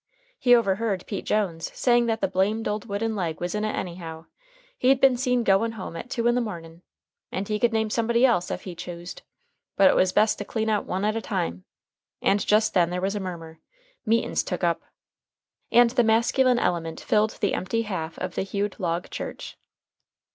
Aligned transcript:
He 0.39 0.55
overheard 0.55 1.05
Pete 1.05 1.25
Jones 1.25 1.71
saying 1.77 2.07
that 2.07 2.21
the 2.21 2.27
blamed 2.27 2.67
old 2.67 2.89
wooden 2.89 3.15
leg 3.15 3.39
was 3.39 3.53
in 3.53 3.63
it 3.63 3.73
anyhow. 3.75 4.25
He'd 4.79 4.99
been 4.99 5.15
seen 5.15 5.43
goin' 5.43 5.73
home 5.73 5.95
at 5.95 6.09
two 6.09 6.25
in 6.25 6.33
the 6.33 6.41
mornin'. 6.41 6.81
And 7.31 7.47
he 7.47 7.59
could 7.59 7.71
name 7.71 7.91
somebody 7.91 8.25
else 8.25 8.49
ef 8.49 8.63
he 8.63 8.73
choosed. 8.73 9.21
But 9.77 9.91
it 9.91 9.95
was 9.95 10.11
best 10.11 10.39
to 10.39 10.43
clean 10.43 10.71
out 10.71 10.85
one 10.87 11.05
at 11.05 11.15
a 11.15 11.21
time. 11.21 11.65
And 12.19 12.43
just 12.43 12.73
then 12.73 12.89
there 12.89 12.99
was 12.99 13.13
a 13.13 13.19
murmur: 13.19 13.59
"Meetin's 14.03 14.41
took 14.41 14.63
up." 14.63 14.81
And 15.71 15.91
the 15.91 16.03
masculine 16.03 16.57
element 16.57 16.99
filled 16.99 17.37
the 17.39 17.53
empty 17.53 17.83
half 17.83 18.17
of 18.17 18.33
the 18.33 18.41
"hewed 18.41 18.79
log" 18.79 19.07
church. 19.11 19.55